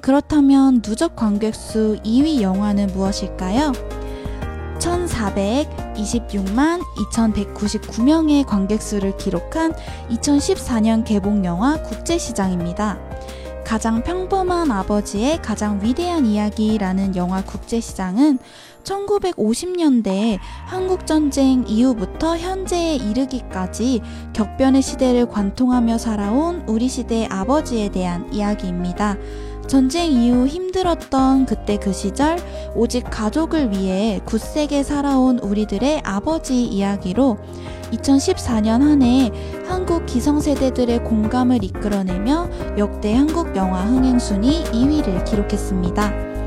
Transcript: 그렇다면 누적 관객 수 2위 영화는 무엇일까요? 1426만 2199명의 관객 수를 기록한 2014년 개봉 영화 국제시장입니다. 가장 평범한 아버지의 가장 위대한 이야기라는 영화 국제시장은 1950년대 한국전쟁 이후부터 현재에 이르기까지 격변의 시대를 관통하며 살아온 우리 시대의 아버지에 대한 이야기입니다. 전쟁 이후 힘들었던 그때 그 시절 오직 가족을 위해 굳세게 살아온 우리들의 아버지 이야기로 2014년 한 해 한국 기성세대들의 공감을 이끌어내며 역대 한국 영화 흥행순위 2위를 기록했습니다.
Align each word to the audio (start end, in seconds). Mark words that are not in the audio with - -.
그렇다면 0.00 0.82
누적 0.82 1.16
관객 1.16 1.54
수 1.54 1.98
2위 2.04 2.40
영화는 2.40 2.88
무엇일까요? 2.88 3.72
1426만 4.78 6.80
2199명의 7.12 8.46
관객 8.46 8.80
수를 8.80 9.16
기록한 9.16 9.74
2014년 10.10 11.04
개봉 11.04 11.44
영화 11.44 11.82
국제시장입니다. 11.82 12.98
가장 13.64 14.02
평범한 14.02 14.70
아버지의 14.70 15.42
가장 15.42 15.80
위대한 15.82 16.24
이야기라는 16.24 17.16
영화 17.16 17.44
국제시장은 17.44 18.38
1950년대 18.82 20.38
한국전쟁 20.64 21.64
이후부터 21.66 22.38
현재에 22.38 22.96
이르기까지 22.96 24.00
격변의 24.32 24.80
시대를 24.80 25.28
관통하며 25.28 25.98
살아온 25.98 26.64
우리 26.66 26.88
시대의 26.88 27.26
아버지에 27.26 27.90
대한 27.90 28.32
이야기입니다. 28.32 29.18
전쟁 29.68 30.10
이후 30.10 30.46
힘들었던 30.46 31.44
그때 31.44 31.76
그 31.76 31.92
시절 31.92 32.38
오직 32.74 33.04
가족을 33.10 33.70
위해 33.70 34.18
굳세게 34.24 34.82
살아온 34.82 35.38
우리들의 35.38 36.00
아버지 36.04 36.64
이야기로 36.64 37.36
2014년 37.92 38.80
한 38.80 39.02
해 39.02 39.30
한국 39.66 40.06
기성세대들의 40.06 41.04
공감을 41.04 41.62
이끌어내며 41.62 42.48
역대 42.78 43.14
한국 43.14 43.54
영화 43.56 43.82
흥행순위 43.84 44.64
2위를 44.64 45.24
기록했습니다. 45.24 46.37